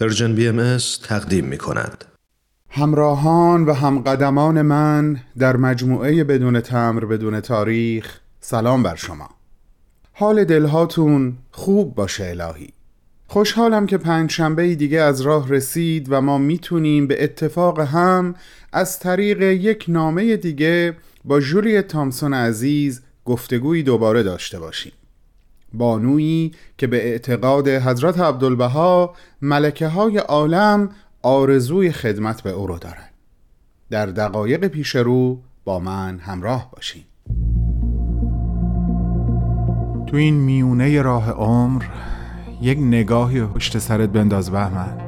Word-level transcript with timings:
پرژن 0.00 0.34
بی 0.34 0.48
ام 0.48 0.78
تقدیم 1.02 1.44
می 1.44 1.58
کند. 1.58 2.04
همراهان 2.70 3.64
و 3.64 3.72
همقدمان 3.72 4.62
من 4.62 5.20
در 5.38 5.56
مجموعه 5.56 6.24
بدون 6.24 6.60
تمر 6.60 7.04
بدون 7.04 7.40
تاریخ 7.40 8.18
سلام 8.40 8.82
بر 8.82 8.94
شما. 8.94 9.28
حال 10.12 10.44
دلهاتون 10.44 11.36
خوب 11.50 11.94
باشه 11.94 12.24
الهی. 12.24 12.68
خوشحالم 13.26 13.86
که 13.86 13.98
پنج 13.98 14.30
شنبه 14.30 14.74
دیگه 14.74 15.00
از 15.00 15.20
راه 15.20 15.48
رسید 15.48 16.06
و 16.10 16.20
ما 16.20 16.38
می‌تونیم 16.38 17.06
به 17.06 17.24
اتفاق 17.24 17.80
هم 17.80 18.34
از 18.72 18.98
طریق 18.98 19.42
یک 19.42 19.84
نامه 19.88 20.36
دیگه 20.36 20.96
با 21.24 21.40
جولی 21.40 21.82
تامسون 21.82 22.34
عزیز 22.34 23.02
گفتگویی 23.24 23.82
دوباره 23.82 24.22
داشته 24.22 24.58
باشیم. 24.58 24.92
بانویی 25.72 26.52
که 26.78 26.86
به 26.86 26.96
اعتقاد 26.96 27.68
حضرت 27.68 28.20
عبدالبها 28.20 29.14
ملکه 29.42 29.88
های 29.88 30.18
عالم 30.18 30.88
آرزوی 31.22 31.92
خدمت 31.92 32.42
به 32.42 32.50
او 32.50 32.66
رو 32.66 32.78
دارن 32.78 33.08
در 33.90 34.06
دقایق 34.06 34.66
پیش 34.66 34.96
رو 34.96 35.42
با 35.64 35.78
من 35.78 36.18
همراه 36.18 36.70
باشین. 36.72 37.02
تو 40.06 40.16
این 40.16 40.34
میونه 40.34 41.02
راه 41.02 41.30
عمر 41.30 41.84
یک 42.62 42.78
نگاهی 42.78 43.46
پشت 43.46 43.78
سرت 43.78 44.08
بنداز 44.08 44.50
بهمن. 44.50 45.07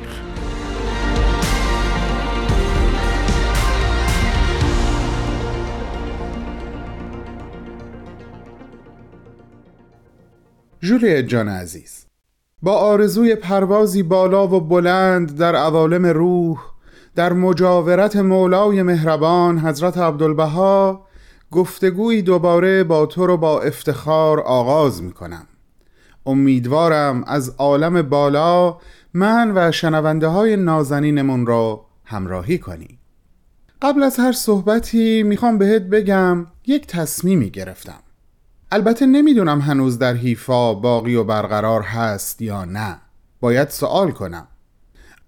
جولیت 10.91 11.27
جان 11.27 11.47
عزیز. 11.47 12.05
با 12.61 12.73
آرزوی 12.73 13.35
پروازی 13.35 14.03
بالا 14.03 14.47
و 14.47 14.59
بلند 14.59 15.37
در 15.37 15.55
عوالم 15.55 16.05
روح 16.05 16.59
در 17.15 17.33
مجاورت 17.33 18.15
مولای 18.15 18.83
مهربان 18.83 19.59
حضرت 19.59 19.97
عبدالبها 19.97 21.05
گفتگوی 21.51 22.21
دوباره 22.21 22.83
با 22.83 23.05
تو 23.05 23.27
رو 23.27 23.37
با 23.37 23.61
افتخار 23.61 24.39
آغاز 24.39 25.03
می 25.03 25.11
کنم 25.11 25.47
امیدوارم 26.25 27.23
از 27.27 27.49
عالم 27.49 28.01
بالا 28.01 28.77
من 29.13 29.51
و 29.55 29.71
شنونده 29.71 30.27
های 30.27 30.55
نازنینمون 30.55 31.45
را 31.45 31.85
همراهی 32.05 32.57
کنی. 32.57 32.99
قبل 33.81 34.03
از 34.03 34.19
هر 34.19 34.31
صحبتی 34.31 35.23
می‌خوام 35.23 35.57
بهت 35.57 35.81
بگم 35.81 36.47
یک 36.67 36.87
تصمیمی 36.87 37.49
گرفتم. 37.49 37.99
البته 38.73 39.05
نمی‌دونم 39.05 39.61
هنوز 39.61 39.99
در 39.99 40.13
حیفا 40.13 40.73
باقی 40.73 41.15
و 41.15 41.23
برقرار 41.23 41.81
هست 41.81 42.41
یا 42.41 42.65
نه. 42.65 42.97
باید 43.39 43.69
سوال 43.69 44.11
کنم. 44.11 44.47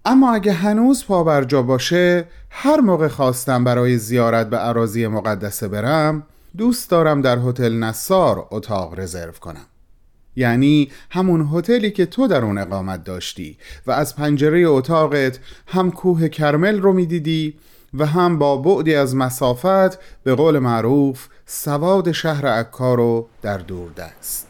اما 0.06 0.34
اگه 0.34 0.54
هنوز 0.54 1.06
پا 1.06 1.24
بر 1.24 1.44
جا 1.44 1.62
باشه 1.62 2.26
هر 2.50 2.80
موقع 2.80 3.08
خواستم 3.08 3.64
برای 3.64 3.98
زیارت 3.98 4.50
به 4.50 4.58
عراضی 4.58 5.08
مقدسه 5.08 5.68
برم 5.68 6.24
دوست 6.58 6.90
دارم 6.90 7.22
در 7.22 7.38
هتل 7.38 7.74
نصار 7.74 8.48
اتاق 8.52 9.00
رزرو 9.00 9.32
کنم. 9.32 9.66
یعنی 10.36 10.92
همون 11.10 11.50
هتلی 11.54 11.92
که 11.92 12.06
تو 12.06 12.28
در 12.28 12.46
اون 12.46 12.58
اقامت 12.58 13.04
داشتی 13.04 13.58
و 13.88 13.92
از 13.92 14.16
پنجره 14.16 14.60
اتاقت 14.68 15.40
هم 15.68 15.92
کوه 15.92 16.28
کرمل 16.28 16.82
رو 16.82 16.94
می‌دیدی 16.94 17.58
و 17.94 18.06
هم 18.06 18.40
با 18.40 18.58
بعدی 18.58 18.96
از 18.96 19.16
مسافت 19.16 20.00
به 20.24 20.36
قول 20.36 20.60
معروف 20.60 21.28
سواد 21.46 22.12
شهر 22.12 22.48
عکا 22.48 22.96
رو 22.96 23.28
در 23.42 23.58
دست. 23.98 24.48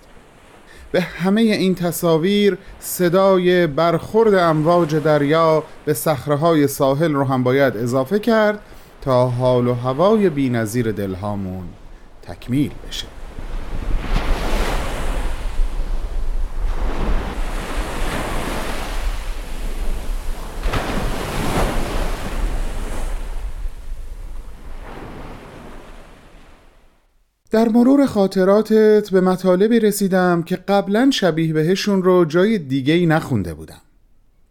به 0.92 1.02
همه 1.02 1.42
این 1.42 1.76
تصاویر 1.76 2.58
صدای 2.80 3.68
برخورد 3.68 4.34
امواج 4.34 4.96
دریا 4.96 5.64
به 5.86 5.94
صخره 5.94 6.68
ساحل 6.68 7.14
رو 7.14 7.24
هم 7.24 7.44
باید 7.44 7.78
اضافه 7.78 8.20
کرد 8.20 8.60
تا 9.02 9.28
حال 9.28 9.68
و 9.68 9.74
هوای 9.74 10.30
بینظیر 10.30 10.92
دلهامون 10.92 11.66
تکمیل 12.22 12.72
بشه. 12.88 13.23
در 27.54 27.70
مرور 27.70 28.06
خاطراتت 28.06 29.10
به 29.10 29.22
مطالبی 29.22 29.80
رسیدم 29.80 30.44
که 30.44 30.56
قبلا 30.56 31.10
شبیه 31.12 31.54
بهشون 31.54 32.04
رو 32.04 32.26
جای 32.26 32.58
دیگه 32.58 32.94
ای 32.94 33.06
نخونده 33.06 33.54
بودم. 33.54 33.82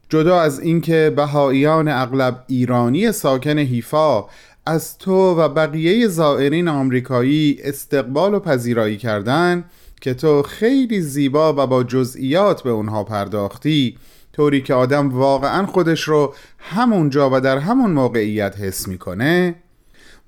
جدا 0.09 0.41
از 0.41 0.61
اینکه 0.61 1.13
بهاییان 1.17 1.89
اغلب 1.89 2.45
ایرانی 2.47 3.13
ساکن 3.13 3.59
حیفا 3.59 4.25
از 4.67 4.99
تو 4.99 5.35
و 5.35 5.49
بقیه 5.49 6.09
زائرین 6.09 6.69
آمریکایی 6.69 7.59
استقبال 7.65 8.35
و 8.35 8.41
پذیرایی 8.41 8.97
کردن 8.97 9.65
که 10.01 10.15
تو 10.15 10.43
خیلی 10.43 11.01
زیبا 11.01 11.53
و 11.53 11.67
با 11.67 11.85
جزئیات 11.85 12.63
به 12.63 12.71
اونها 12.71 13.05
پرداختی 13.05 13.99
طوری 14.33 14.63
که 14.63 14.75
آدم 14.75 15.09
واقعا 15.09 15.67
خودش 15.67 16.03
رو 16.03 16.35
همونجا 16.59 17.31
و 17.33 17.41
در 17.41 17.59
همون 17.59 17.91
موقعیت 17.91 18.57
حس 18.61 18.89
می‌کنه 18.89 19.55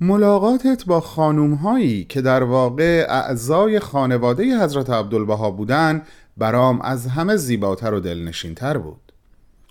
ملاقاتت 0.01 0.85
با 0.87 1.01
خانوم 1.01 1.55
هایی 1.55 2.05
که 2.05 2.21
در 2.21 2.43
واقع 2.43 3.07
اعضای 3.09 3.81
خانواده 3.81 4.63
حضرت 4.65 4.91
عبدالبها 4.91 5.51
بودن 5.51 6.03
برام 6.37 6.81
از 6.81 7.07
همه 7.07 7.37
زیباتر 7.37 7.95
و 7.95 8.01
دلنشینتر 8.01 8.79
بود. 8.79 9.13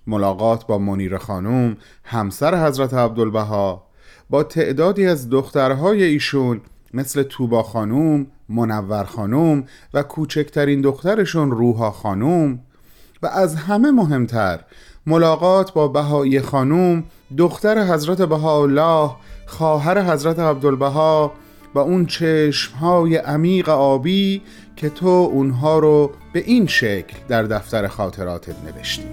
ملاقات 0.08 0.68
با 0.68 0.78
منیر 0.78 1.18
خانوم 1.18 1.78
همسر 2.04 2.68
حضرت 2.68 2.94
عبدالبها 2.94 3.88
با 4.30 4.44
تعدادی 4.44 5.08
از 5.08 5.30
دخترهای 5.30 6.04
ایشون 6.04 6.62
مثل 6.94 7.24
توبا 7.24 7.64
خانوم، 7.64 8.28
منور 8.50 9.04
خانوم 9.04 9.64
و 9.94 10.04
کوچکترین 10.04 10.82
دخترشون 10.82 11.52
روحا 11.52 11.92
خانوم 11.92 12.60
و 13.24 13.28
از 13.28 13.56
همه 13.56 13.92
مهمتر 13.92 14.60
ملاقات 15.06 15.74
با 15.74 15.88
بهایی 15.88 16.42
خانوم 16.42 17.04
دختر 17.38 17.94
حضرت 17.94 18.22
بهاءالله 18.22 19.12
خواهر 19.46 20.14
حضرت 20.14 20.40
عبدالبها 20.40 21.34
و 21.76 21.80
اون 21.80 22.06
چشمهای 22.06 23.16
عمیق 23.16 23.70
آبی 23.70 24.42
که 24.76 24.90
تو 24.90 25.08
اونها 25.08 25.80
رو 25.80 26.12
به 26.34 26.44
این 26.46 26.68
شکل 26.68 27.18
در 27.28 27.44
دفتر 27.44 27.88
خاطراتت 27.88 28.56
نوشتی. 28.66 29.04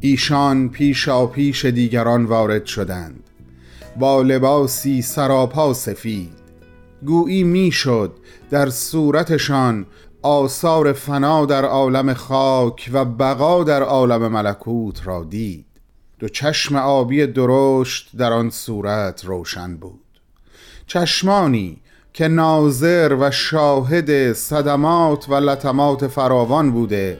ایشان 0.00 0.68
پیشا 0.68 1.26
پیش 1.26 1.64
دیگران 1.64 2.24
وارد 2.24 2.66
شدند. 2.66 3.22
با 3.98 4.22
لباسی 4.22 5.02
سراپا 5.02 5.74
سفید. 5.74 6.45
گویی 7.04 7.44
می‌شد 7.44 8.12
در 8.50 8.70
صورتشان 8.70 9.86
آثار 10.22 10.92
فنا 10.92 11.46
در 11.46 11.64
عالم 11.64 12.14
خاک 12.14 12.90
و 12.92 13.04
بقا 13.04 13.64
در 13.64 13.82
عالم 13.82 14.28
ملکوت 14.28 15.06
را 15.06 15.24
دید. 15.24 15.66
دو 16.18 16.28
چشم 16.28 16.76
آبی 16.76 17.26
درشت 17.26 18.16
در 18.16 18.32
آن 18.32 18.50
صورت 18.50 19.24
روشن 19.24 19.76
بود. 19.76 20.00
چشمانی 20.86 21.80
که 22.12 22.28
ناظر 22.28 23.16
و 23.20 23.30
شاهد 23.30 24.32
صدمات 24.32 25.28
و 25.28 25.34
لطمات 25.34 26.06
فراوان 26.06 26.70
بوده 26.70 27.18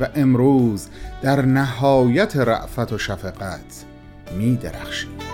و 0.00 0.08
امروز 0.14 0.88
در 1.22 1.42
نهایت 1.42 2.36
رعفت 2.36 2.92
و 2.92 2.98
شفقت 2.98 3.84
می 4.38 4.56
درخشید 4.56 5.25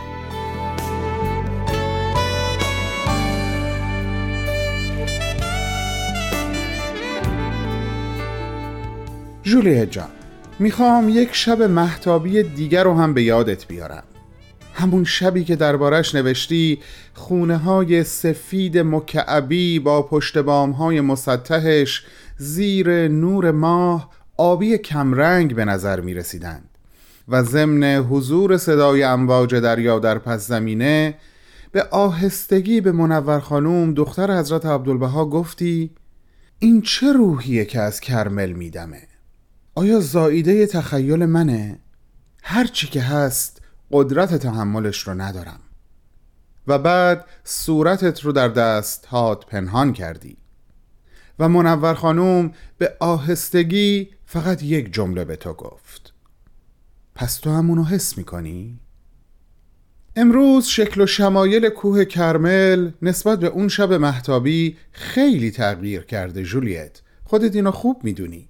جولیه 9.53 9.87
جان 9.87 10.09
می‌خوام 10.59 11.09
یک 11.09 11.29
شب 11.33 11.63
محتابی 11.63 12.43
دیگر 12.43 12.85
رو 12.85 12.95
هم 12.95 13.15
به 13.15 13.23
یادت 13.23 13.67
بیارم. 13.67 14.03
همون 14.75 15.05
شبی 15.05 15.45
که 15.45 15.57
دربارش 15.57 16.15
نوشتی 16.15 16.79
خونه 17.15 17.57
های 17.57 18.05
سفید 18.05 18.79
مکعبی 18.79 19.79
با 19.79 20.03
پشت 20.03 20.39
بام 20.39 20.71
های 20.71 21.01
مسطحش 21.01 22.05
زیر 22.37 23.09
نور 23.09 23.51
ماه 23.51 24.11
آبی 24.37 24.79
کمرنگ 24.79 25.55
به 25.55 25.65
نظر 25.65 26.01
می 26.01 26.15
رسیدند 26.15 26.69
و 27.29 27.43
ضمن 27.43 27.97
حضور 27.97 28.57
صدای 28.57 29.03
امواج 29.03 29.55
دریا 29.55 29.99
در 29.99 30.19
پس 30.19 30.47
زمینه 30.47 31.15
به 31.73 31.83
آهستگی 31.83 32.81
به 32.81 32.93
منور 32.93 33.41
خانوم 33.41 33.95
دختر 33.95 34.39
حضرت 34.39 34.67
عبدالبها 34.67 35.25
گفتی 35.25 35.91
این 36.59 36.83
چه 36.83 37.13
روحیه 37.13 37.65
که 37.65 37.81
از 37.81 38.01
کرمل 38.01 38.53
میدمه؟ 38.53 39.12
آیا 39.75 40.01
زاییده 40.01 40.67
تخیل 40.67 41.27
منه؟ 41.27 41.79
هرچی 42.43 42.87
که 42.87 43.03
هست 43.03 43.63
قدرت 43.91 44.35
تحملش 44.35 45.09
رو 45.09 45.15
ندارم. 45.15 45.61
و 46.67 46.79
بعد 46.79 47.25
صورتت 47.45 48.21
رو 48.21 48.33
در 48.33 48.49
دست 48.49 49.07
هات 49.07 49.47
پنهان 49.47 49.93
کردی. 49.93 50.37
و 51.39 51.49
منور 51.49 51.95
خانوم 51.95 52.53
به 52.79 52.97
آهستگی 53.01 54.11
فقط 54.27 54.63
یک 54.63 54.93
جمله 54.93 55.25
به 55.25 55.37
تو 55.37 55.53
گفت. 55.53 56.13
پس 57.15 57.37
تو 57.37 57.51
همونو 57.51 57.85
حس 57.85 58.19
می‌کنی؟ 58.19 58.81
امروز 60.17 60.67
شکل 60.67 61.01
و 61.01 61.07
شمایل 61.07 61.69
کوه 61.69 62.05
کرمل 62.05 62.91
نسبت 63.03 63.41
به 63.41 63.47
اون 63.47 63.69
شب 63.69 63.93
محتابی 63.93 64.77
خیلی 64.93 65.51
تغییر 65.51 66.03
کرده 66.03 66.43
جولیت. 66.43 67.01
خودت 67.25 67.55
اینو 67.55 67.71
خوب 67.71 68.05
می‌دونی. 68.05 68.49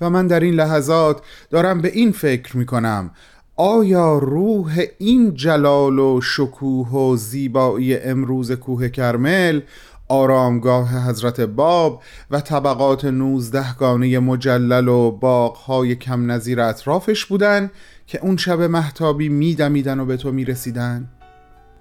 و 0.00 0.10
من 0.10 0.26
در 0.26 0.40
این 0.40 0.54
لحظات 0.54 1.20
دارم 1.50 1.80
به 1.80 1.88
این 1.88 2.12
فکر 2.12 2.56
می‌کنم 2.56 3.10
آیا 3.56 4.18
روح 4.18 4.84
این 4.98 5.34
جلال 5.34 5.98
و 5.98 6.20
شکوه 6.20 6.88
و 6.88 7.16
زیبایی 7.16 7.98
امروز 7.98 8.52
کوه 8.52 8.88
کرمل 8.88 9.60
آرامگاه 10.08 11.08
حضرت 11.08 11.40
باب 11.40 12.02
و 12.30 12.40
طبقات 12.40 13.04
نوزدهگانه 13.04 14.18
مجلل 14.18 14.88
و 14.88 15.10
باغهای 15.10 15.96
کم 15.96 16.30
نظیر 16.30 16.60
اطرافش 16.60 17.24
بودن 17.24 17.70
که 18.06 18.18
اون 18.22 18.36
شب 18.36 18.60
محتابی 18.60 19.28
میدمیدن 19.28 20.00
و 20.00 20.04
به 20.04 20.16
تو 20.16 20.32
می‌رسیدن؟ 20.32 21.08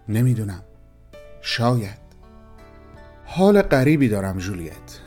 نمی‌دونم. 0.10 0.62
شاید. 1.42 2.06
حال 3.26 3.62
غریبی 3.62 4.10
دارم 4.10 4.38
جولیت. 4.38 5.00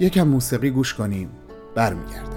یکم 0.00 0.28
موسیقی 0.28 0.70
گوش 0.70 0.94
کنیم. 0.94 1.30
برمیگردم. 1.74 2.32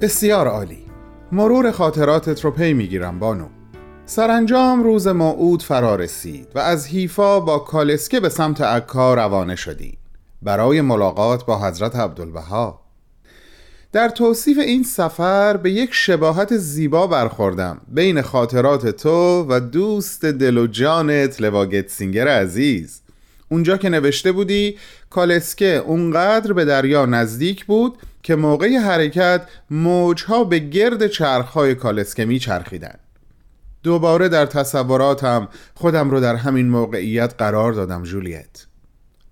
بسیار 0.00 0.48
عالی. 0.48 0.86
مرور 1.32 1.70
خاطراتت 1.70 2.44
رو 2.44 2.50
پی 2.50 2.72
می‌گیرم 2.72 3.18
بانو. 3.18 3.59
سرانجام 4.10 4.82
روز 4.82 5.06
موعود 5.06 5.62
فرا 5.62 5.96
رسید 5.96 6.48
و 6.54 6.58
از 6.58 6.86
حیفا 6.86 7.40
با 7.40 7.58
کالسکه 7.58 8.20
به 8.20 8.28
سمت 8.28 8.60
عکا 8.60 9.14
روانه 9.14 9.56
شدی 9.56 9.98
برای 10.42 10.80
ملاقات 10.80 11.46
با 11.46 11.68
حضرت 11.68 11.96
عبدالبها 11.96 12.80
در 13.92 14.08
توصیف 14.08 14.58
این 14.58 14.82
سفر 14.82 15.56
به 15.56 15.70
یک 15.70 15.90
شباهت 15.92 16.56
زیبا 16.56 17.06
برخوردم 17.06 17.80
بین 17.88 18.22
خاطرات 18.22 18.86
تو 18.86 19.46
و 19.48 19.60
دوست 19.60 20.24
دل 20.24 20.58
و 20.58 20.66
جانت 20.66 21.40
لواگتسینگر 21.40 22.28
عزیز. 22.28 23.00
اونجا 23.48 23.76
که 23.76 23.88
نوشته 23.88 24.32
بودی 24.32 24.78
کالسکه 25.10 25.76
اونقدر 25.86 26.52
به 26.52 26.64
دریا 26.64 27.06
نزدیک 27.06 27.64
بود 27.64 27.98
که 28.22 28.36
موقع 28.36 28.76
حرکت 28.76 29.42
موجها 29.70 30.44
به 30.44 30.58
گرد 30.58 31.06
چرخهای 31.06 31.74
کالسکه 31.74 32.24
می 32.24 32.38
چرخیدن. 32.38 32.94
دوباره 33.82 34.28
در 34.28 34.46
تصوراتم 34.46 35.48
خودم 35.74 36.10
رو 36.10 36.20
در 36.20 36.36
همین 36.36 36.68
موقعیت 36.68 37.34
قرار 37.38 37.72
دادم 37.72 38.02
جولیت 38.02 38.66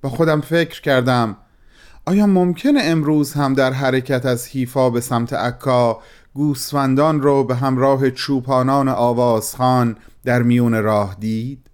با 0.02 0.08
خودم 0.08 0.40
فکر 0.40 0.80
کردم 0.80 1.36
آیا 2.06 2.26
ممکنه 2.26 2.80
امروز 2.82 3.32
هم 3.32 3.54
در 3.54 3.72
حرکت 3.72 4.26
از 4.26 4.48
حیفا 4.48 4.90
به 4.90 5.00
سمت 5.00 5.32
عکا 5.32 6.00
گوسفندان 6.34 7.22
رو 7.22 7.44
به 7.44 7.54
همراه 7.54 8.10
چوپانان 8.10 8.88
آوازخان 8.88 9.96
در 10.24 10.42
میون 10.42 10.82
راه 10.82 11.16
دید؟ 11.20 11.70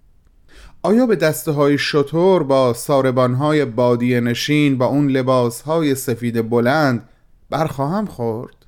آیا 0.83 1.05
به 1.05 1.15
دسته 1.15 1.51
های 1.51 1.77
شطور 1.77 2.43
با 2.43 2.73
ساربان 2.73 3.33
های 3.33 3.65
بادی 3.65 4.21
نشین 4.21 4.77
با 4.77 4.85
اون 4.85 5.07
لباس 5.07 5.61
های 5.61 5.95
سفید 5.95 6.49
بلند 6.49 7.09
برخواهم 7.49 8.05
خورد؟ 8.05 8.64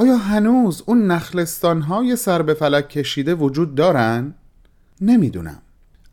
آیا 0.00 0.16
هنوز 0.16 0.82
اون 0.86 1.06
نخلستان 1.06 1.82
های 1.82 2.16
سر 2.16 2.42
به 2.42 2.54
فلک 2.54 2.88
کشیده 2.88 3.34
وجود 3.34 3.74
دارن؟ 3.74 4.34
نمی‌دونم. 5.00 5.62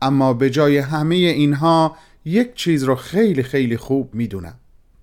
اما 0.02 0.34
به 0.34 0.50
جای 0.50 0.78
همه 0.78 1.16
اینها 1.16 1.96
یک 2.26 2.54
چیز 2.54 2.84
رو 2.84 2.96
خیلی 2.96 3.44
خیلی 3.44 3.78
خوب 3.78 4.16
می‌دونم. 4.16 4.54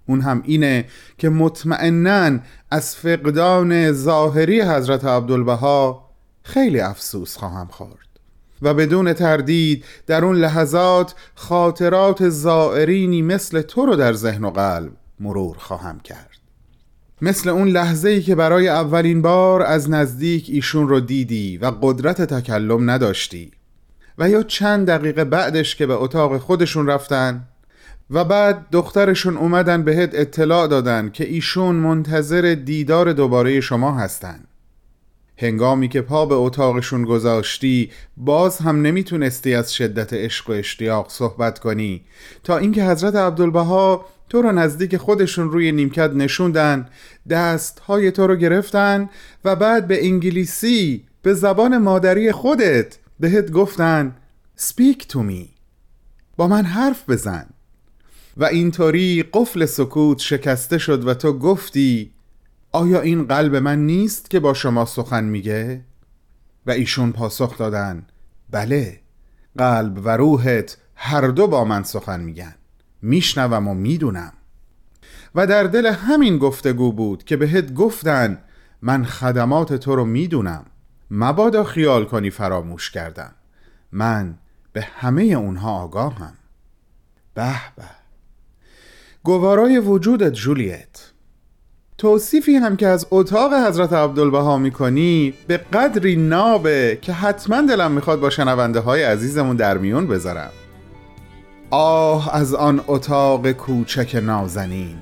اون 0.06 0.20
هم 0.20 0.42
اینه 0.44 0.84
که 1.18 1.28
مطمئنا 1.28 2.38
از 2.70 2.96
فقدان 2.96 3.92
ظاهری 3.92 4.60
حضرت 4.60 5.04
عبدالبها 5.04 6.10
خیلی 6.42 6.80
افسوس 6.80 7.36
خواهم 7.36 7.66
خورد 7.66 8.08
و 8.62 8.74
بدون 8.74 9.12
تردید 9.12 9.84
در 10.06 10.24
اون 10.24 10.36
لحظات 10.36 11.14
خاطرات 11.34 12.28
زائرینی 12.28 13.22
مثل 13.22 13.62
تو 13.62 13.86
رو 13.86 13.96
در 13.96 14.12
ذهن 14.12 14.44
و 14.44 14.50
قلب 14.50 14.92
مرور 15.20 15.56
خواهم 15.58 16.00
کرد. 16.00 16.43
مثل 17.22 17.48
اون 17.48 17.68
لحظه 17.68 18.08
ای 18.08 18.22
که 18.22 18.34
برای 18.34 18.68
اولین 18.68 19.22
بار 19.22 19.62
از 19.62 19.90
نزدیک 19.90 20.46
ایشون 20.48 20.88
رو 20.88 21.00
دیدی 21.00 21.58
و 21.58 21.72
قدرت 21.82 22.22
تکلم 22.22 22.90
نداشتی. 22.90 23.50
و 24.18 24.30
یا 24.30 24.42
چند 24.42 24.86
دقیقه 24.86 25.24
بعدش 25.24 25.76
که 25.76 25.86
به 25.86 25.94
اتاق 25.94 26.38
خودشون 26.38 26.86
رفتن 26.86 27.44
و 28.10 28.24
بعد 28.24 28.66
دخترشون 28.72 29.36
اومدن 29.36 29.82
بهت 29.82 30.10
اطلاع 30.12 30.66
دادن 30.66 31.10
که 31.12 31.24
ایشون 31.24 31.76
منتظر 31.76 32.54
دیدار 32.64 33.12
دوباره 33.12 33.60
شما 33.60 33.94
هستن. 33.94 34.40
هنگامی 35.36 35.88
که 35.88 36.00
پا 36.00 36.26
به 36.26 36.34
اتاقشون 36.34 37.04
گذاشتی 37.04 37.90
باز 38.16 38.58
هم 38.58 38.82
نمی‌تونستی 38.82 39.54
از 39.54 39.74
شدت 39.74 40.12
عشق 40.12 40.50
و 40.50 40.52
اشتیاق 40.52 41.10
صحبت 41.10 41.58
کنی 41.58 42.04
تا 42.44 42.58
اینکه 42.58 42.84
حضرت 42.84 43.16
عبدالبها 43.16 44.06
تو 44.28 44.42
رو 44.42 44.52
نزدیک 44.52 44.96
خودشون 44.96 45.50
روی 45.50 45.72
نیمکت 45.72 46.10
نشوندن. 46.10 46.88
دست 47.30 47.78
های 47.78 48.10
تو 48.10 48.26
رو 48.26 48.36
گرفتن 48.36 49.10
و 49.44 49.56
بعد 49.56 49.86
به 49.86 50.06
انگلیسی 50.06 51.04
به 51.22 51.34
زبان 51.34 51.78
مادری 51.78 52.32
خودت 52.32 52.98
بهت 53.20 53.50
گفتن 53.50 54.16
Speak 54.58 55.02
to 55.12 55.16
me. 55.16 55.48
با 56.36 56.48
من 56.48 56.64
حرف 56.64 57.10
بزن. 57.10 57.46
و 58.36 58.44
اینطوری 58.44 59.24
قفل 59.32 59.66
سکوت 59.66 60.18
شکسته 60.18 60.78
شد 60.78 61.08
و 61.08 61.14
تو 61.14 61.32
گفتی 61.32 62.10
آیا 62.72 63.00
این 63.00 63.24
قلب 63.24 63.56
من 63.56 63.86
نیست 63.86 64.30
که 64.30 64.40
با 64.40 64.54
شما 64.54 64.84
سخن 64.84 65.24
میگه؟ 65.24 65.84
و 66.66 66.70
ایشون 66.70 67.12
پاسخ 67.12 67.58
دادن 67.58 68.06
بله 68.50 69.00
قلب 69.58 70.00
و 70.04 70.16
روحت 70.16 70.76
هر 70.94 71.28
دو 71.28 71.46
با 71.46 71.64
من 71.64 71.82
سخن 71.82 72.20
میگن. 72.20 72.54
میشنوم 73.04 73.68
و 73.68 73.74
می‌دونم. 73.74 74.32
و 75.34 75.46
در 75.46 75.64
دل 75.64 75.86
همین 75.86 76.38
گفتگو 76.38 76.92
بود 76.92 77.24
که 77.24 77.36
بهت 77.36 77.74
گفتن 77.74 78.38
من 78.82 79.04
خدمات 79.04 79.74
تو 79.74 79.96
رو 79.96 80.04
می‌دونم. 80.04 80.64
مبادا 81.10 81.64
خیال 81.64 82.04
کنی 82.04 82.30
فراموش 82.30 82.90
کردم. 82.90 83.32
من 83.92 84.34
به 84.72 84.82
همه 84.82 85.22
اونها 85.22 85.70
آگاهم. 85.70 86.32
به 87.34 87.54
به. 87.76 87.84
گوارای 89.22 89.78
وجودت 89.78 90.32
جولیت. 90.32 91.10
توصیفی 91.98 92.54
هم 92.54 92.76
که 92.76 92.86
از 92.86 93.06
اتاق 93.10 93.52
حضرت 93.68 93.92
عبدالبها 93.92 94.58
می‌کنی 94.58 95.34
به 95.46 95.56
قدری 95.56 96.16
نابه 96.16 96.98
که 97.02 97.12
حتما 97.12 97.60
دلم 97.60 97.92
می‌خواد 97.92 98.20
با 98.20 98.30
شنونده 98.30 98.80
های 98.80 99.02
عزیزمون 99.02 99.56
در 99.56 99.78
میون 99.78 100.06
بذارم. 100.06 100.50
آه 101.70 102.34
از 102.34 102.54
آن 102.54 102.80
اتاق 102.86 103.52
کوچک 103.52 104.20
نازنین. 104.22 104.96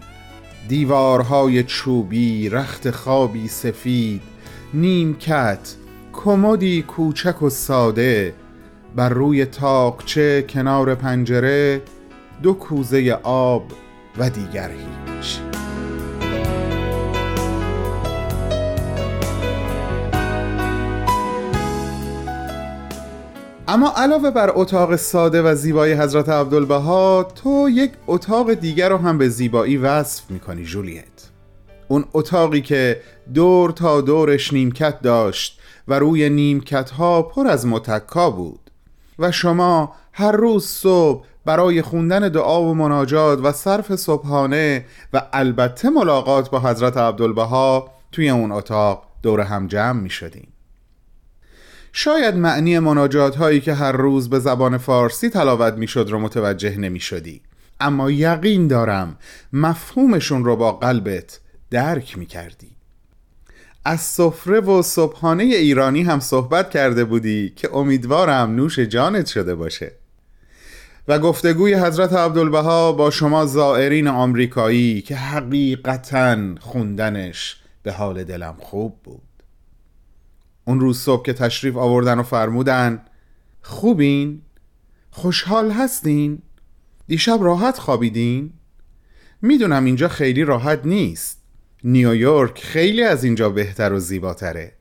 دیوارهای 0.68 1.62
چوبی 1.62 2.48
رخت 2.48 2.90
خوابی 2.90 3.48
سفید. 3.48 4.22
نیمکت 4.74 5.74
کمدی 6.12 6.82
کوچک 6.82 7.42
و 7.42 7.50
ساده. 7.50 8.34
بر 8.96 9.08
روی 9.08 9.44
تاقچه 9.44 10.42
کنار 10.42 10.94
پنجره 10.94 11.82
دو 12.42 12.52
کوزه 12.52 13.18
آب 13.22 13.64
و 14.18 14.30
دیگر 14.30 14.70
هیچ. 14.70 15.51
اما 23.72 23.92
علاوه 23.96 24.30
بر 24.30 24.50
اتاق 24.54 24.96
ساده 24.96 25.42
و 25.42 25.54
زیبای 25.54 25.94
حضرت 25.94 26.28
عبدالبها 26.28 27.26
تو 27.42 27.68
یک 27.70 27.92
اتاق 28.06 28.54
دیگر 28.54 28.88
رو 28.88 28.96
هم 28.96 29.18
به 29.18 29.28
زیبایی 29.28 29.76
وصف 29.76 30.30
می‌کنی 30.30 30.64
جولیت. 30.64 31.30
اون 31.88 32.04
اتاقی 32.12 32.60
که 32.60 33.00
دور 33.34 33.70
تا 33.70 34.00
دورش 34.00 34.52
نیمکت 34.52 35.00
داشت 35.00 35.60
و 35.88 35.98
روی 35.98 36.30
نیمکت 36.30 36.90
ها 36.90 37.22
پر 37.22 37.46
از 37.46 37.66
متکا 37.66 38.30
بود. 38.30 38.70
و 39.18 39.30
شما 39.30 39.92
هر 40.12 40.32
روز 40.32 40.66
صبح 40.66 41.24
برای 41.44 41.82
خوندن 41.82 42.28
دعا 42.28 42.62
و 42.62 42.74
مناجات 42.74 43.38
و 43.42 43.52
صرف 43.52 43.96
صبحانه 43.96 44.84
و 45.12 45.22
البته 45.32 45.90
ملاقات 45.90 46.50
با 46.50 46.60
حضرت 46.60 46.96
عبدالبها 46.96 47.90
توی 48.12 48.30
اون 48.30 48.52
اتاق 48.52 49.02
دور 49.22 49.40
هم 49.40 49.66
جمع 49.66 50.00
می 50.00 50.10
شاید 51.92 52.36
معنی 52.36 52.78
مناجات 52.78 53.36
هایی 53.36 53.60
که 53.60 53.74
هر 53.74 53.92
روز 53.92 54.30
به 54.30 54.38
زبان 54.38 54.78
فارسی 54.78 55.30
تلاوت 55.30 55.74
می 55.74 55.88
شد 55.88 56.06
رو 56.10 56.18
متوجه 56.18 56.76
نمی 56.78 57.00
شدی 57.00 57.40
اما 57.80 58.10
یقین 58.10 58.68
دارم 58.68 59.16
مفهومشون 59.52 60.44
رو 60.44 60.56
با 60.56 60.72
قلبت 60.72 61.40
درک 61.70 62.18
می 62.18 62.26
کردی 62.26 62.70
از 63.84 64.00
سفره 64.00 64.60
و 64.60 64.82
صبحانه 64.82 65.42
ایرانی 65.42 66.02
هم 66.02 66.20
صحبت 66.20 66.70
کرده 66.70 67.04
بودی 67.04 67.52
که 67.56 67.76
امیدوارم 67.76 68.54
نوش 68.54 68.78
جانت 68.78 69.26
شده 69.26 69.54
باشه. 69.54 69.92
و 71.08 71.18
گفتگوی 71.18 71.74
حضرت 71.74 72.12
عبدالبها 72.12 72.92
با 72.92 73.10
شما 73.10 73.46
زائرین 73.46 74.08
آمریکایی 74.08 75.02
که 75.02 75.16
حقیقتا 75.16 76.36
خوندنش 76.60 77.56
به 77.82 77.92
حال 77.92 78.24
دلم 78.24 78.56
خوب 78.58 78.96
بود. 79.04 79.31
اون 80.64 80.80
روز 80.80 80.98
صبح 80.98 81.24
که 81.24 81.32
تشریف 81.32 81.76
آوردن 81.76 82.18
و 82.18 82.22
فرمودن 82.22 83.02
خوبین؟ 83.62 84.42
خوشحال 85.10 85.70
هستین؟ 85.70 86.42
دیشب 87.06 87.38
راحت 87.40 87.78
خوابیدین؟ 87.78 88.52
می‌دونم 89.42 89.84
اینجا 89.84 90.08
خیلی 90.08 90.44
راحت 90.44 90.80
نیست 90.84 91.42
نیویورک 91.84 92.62
خیلی 92.64 93.02
از 93.02 93.24
اینجا 93.24 93.48
بهتر 93.48 93.92
و 93.92 93.98
زیباتره 93.98 94.72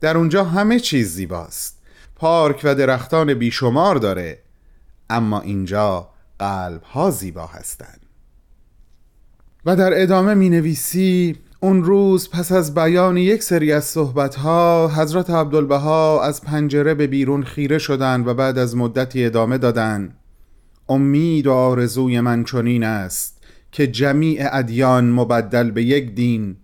در 0.00 0.16
اونجا 0.16 0.44
همه 0.44 0.80
چیز 0.80 1.14
زیباست 1.14 1.82
پارک 2.16 2.60
و 2.64 2.74
درختان 2.74 3.34
بیشمار 3.34 3.96
داره 3.96 4.38
اما 5.10 5.40
اینجا 5.40 6.10
قلب 6.38 6.82
ها 6.82 7.10
زیبا 7.10 7.46
هستند 7.46 8.00
و 9.64 9.76
در 9.76 10.02
ادامه 10.02 10.34
می 10.34 10.50
نویسی 10.50 11.38
اون 11.62 11.84
روز 11.84 12.30
پس 12.30 12.52
از 12.52 12.74
بیان 12.74 13.16
یک 13.16 13.42
سری 13.42 13.72
از 13.72 13.84
صحبتها 13.84 14.88
حضرت 14.88 15.30
عبدالبها 15.30 16.22
از 16.24 16.42
پنجره 16.42 16.94
به 16.94 17.06
بیرون 17.06 17.42
خیره 17.42 17.78
شدند 17.78 18.28
و 18.28 18.34
بعد 18.34 18.58
از 18.58 18.76
مدتی 18.76 19.24
ادامه 19.24 19.58
دادند. 19.58 20.16
امید 20.88 21.46
و 21.46 21.52
آرزوی 21.52 22.20
من 22.20 22.44
چنین 22.44 22.84
است 22.84 23.42
که 23.72 23.86
جمیع 23.86 24.48
ادیان 24.52 25.10
مبدل 25.10 25.70
به 25.70 25.82
یک 25.82 26.14
دین 26.14 26.56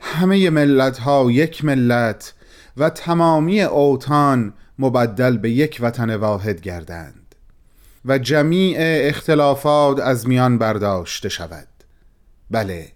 همه 0.00 0.50
ملت 0.50 0.98
ها 0.98 1.30
یک 1.30 1.64
ملت 1.64 2.34
و 2.76 2.90
تمامی 2.90 3.62
اوتان 3.62 4.54
مبدل 4.78 5.36
به 5.36 5.50
یک 5.50 5.78
وطن 5.80 6.14
واحد 6.16 6.60
گردند 6.60 7.34
و 8.04 8.18
جمیع 8.18 8.76
اختلافات 8.80 10.00
از 10.00 10.28
میان 10.28 10.58
برداشته 10.58 11.28
شود. 11.28 11.68
بله 12.50 12.88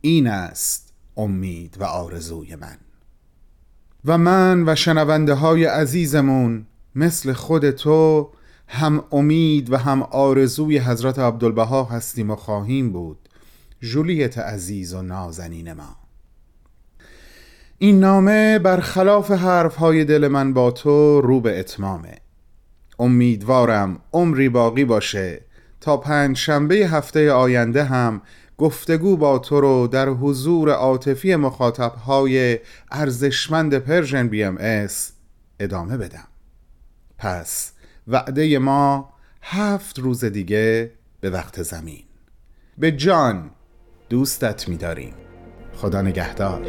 این 0.00 0.26
است. 0.26 0.83
امید 1.16 1.76
و 1.80 1.84
آرزوی 1.84 2.56
من. 2.56 2.76
و 4.04 4.18
من 4.18 4.68
و 4.68 4.74
شنونده 4.74 5.34
های 5.34 5.64
عزیزمون 5.64 6.66
مثل 6.94 7.32
خود 7.32 7.70
تو 7.70 8.30
هم 8.68 9.04
امید 9.12 9.72
و 9.72 9.76
هم 9.76 10.02
آرزوی 10.02 10.78
حضرت 10.78 11.18
عبدالبها 11.18 11.84
هستیم 11.84 12.30
و 12.30 12.36
خواهیم 12.36 12.92
بود. 12.92 13.28
جولیت 13.80 14.38
عزیز 14.38 14.94
و 14.94 15.02
نازنین 15.02 15.72
ما. 15.72 15.96
این 17.78 18.00
نامه 18.00 18.58
برخلاف 18.58 19.30
حرف 19.30 19.76
های 19.76 20.04
دل 20.04 20.28
من 20.28 20.52
با 20.52 20.70
تو 20.70 21.20
رو 21.20 21.40
به 21.40 21.60
اتمامه. 21.60 22.14
امیدوارم 22.98 24.00
عمری 24.12 24.48
باقی 24.48 24.84
باشه 24.84 25.40
تا 25.80 25.96
پنج 25.96 26.36
شنبه 26.36 26.74
هفته 26.74 27.32
آینده 27.32 27.84
هم 27.84 28.22
گفتگو 28.58 29.16
با 29.16 29.38
تو 29.38 29.60
رو 29.60 29.86
در 29.86 30.08
حضور 30.08 30.70
عاطفی 30.70 31.36
مخاطب 31.36 31.94
های 31.94 32.58
ارزشمند 32.90 33.78
Persian 33.78 34.28
BMS 34.28 35.12
ادامه 35.60 35.96
بدم. 35.96 36.28
پس 37.18 37.72
وعده 38.08 38.58
ما 38.58 39.12
هفت 39.42 39.98
روز 39.98 40.24
دیگه 40.24 40.92
به 41.20 41.30
وقت 41.30 41.62
زمین. 41.62 42.04
به 42.78 42.92
جان 42.92 43.50
دوستت 44.08 44.68
می‌داریم. 44.68 45.14
خدا 45.76 46.02
نگهدار. 46.02 46.60